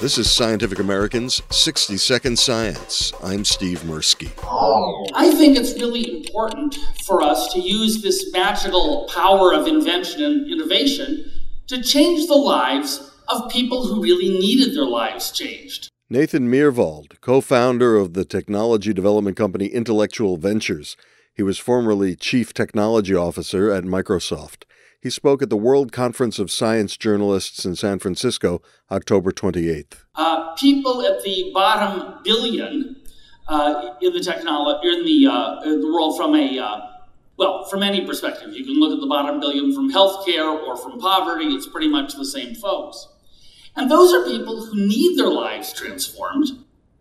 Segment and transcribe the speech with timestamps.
[0.00, 3.12] This is Scientific American's 60 Second Science.
[3.22, 4.30] I'm Steve Mirsky.
[5.14, 10.50] I think it's really important for us to use this magical power of invention and
[10.50, 11.30] innovation
[11.66, 15.90] to change the lives of people who really needed their lives changed.
[16.08, 20.96] Nathan Myhrvold, co founder of the technology development company Intellectual Ventures.
[21.34, 24.64] He was formerly chief technology officer at Microsoft.
[25.02, 28.60] He spoke at the World Conference of Science Journalists in San Francisco,
[28.90, 30.04] October 28th.
[30.14, 32.96] Uh, people at the bottom billion
[33.48, 36.80] uh, in the technology in the, uh, in the world from a uh,
[37.38, 41.00] well, from any perspective, you can look at the bottom billion from healthcare or from
[41.00, 41.46] poverty.
[41.46, 43.08] It's pretty much the same folks,
[43.76, 46.48] and those are people who need their lives transformed.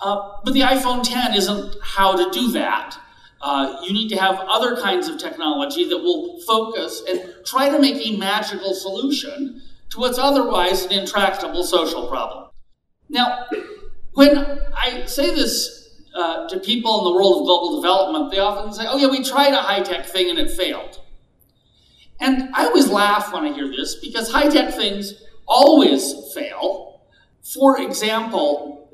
[0.00, 2.96] Uh, but the iPhone 10 isn't how to do that.
[3.42, 7.78] Uh, you need to have other kinds of technology that will focus and try to
[7.80, 9.60] make a magical solution
[9.90, 12.48] to what's otherwise an intractable social problem.
[13.08, 13.46] Now,
[14.14, 18.72] when I say this uh, to people in the world of global development, they often
[18.72, 21.00] say, oh, yeah, we tried a high tech thing and it failed.
[22.20, 25.14] And I always laugh when I hear this because high tech things
[25.48, 27.02] always fail.
[27.42, 28.88] For example,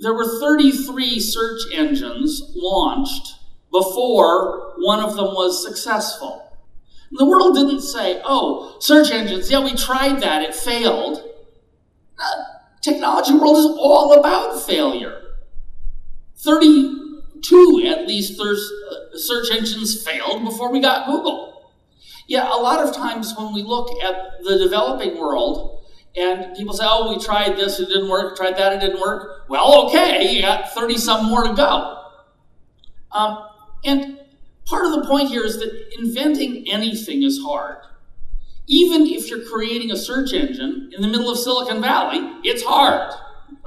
[0.00, 3.34] there were 33 search engines launched
[3.72, 6.56] before one of them was successful.
[7.10, 11.22] The world didn't say, oh, search engines, yeah, we tried that, it failed.
[12.18, 12.42] Uh,
[12.82, 15.20] technology world is all about failure.
[16.36, 18.54] 32 at least uh,
[19.16, 21.72] search engines failed before we got Google.
[22.26, 25.84] Yeah, a lot of times when we look at the developing world
[26.16, 29.48] and people say, oh, we tried this, it didn't work, tried that, it didn't work.
[29.48, 31.98] Well, okay, you got 30 some more to go.
[33.12, 33.48] Um,
[33.84, 34.18] and
[34.66, 37.78] part of the point here is that inventing anything is hard.
[38.66, 43.12] Even if you're creating a search engine in the middle of Silicon Valley, it's hard.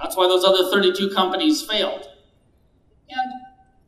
[0.01, 2.07] That's why those other 32 companies failed.
[3.09, 3.33] And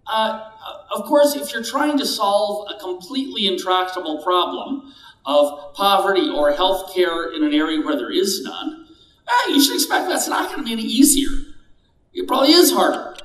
[0.06, 0.52] uh,
[0.96, 4.94] of course, if you're trying to solve a completely intractable problem
[5.26, 8.88] of poverty or health care in an area where there is none,
[9.28, 11.30] eh, you should expect that's not going to be any easier.
[12.14, 13.16] It probably is harder.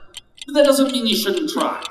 [0.47, 1.83] But that doesn't mean you shouldn't try.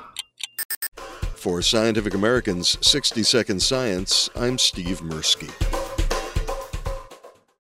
[1.42, 5.81] For Scientific American's 60 Second Science, I'm Steve Mirsky.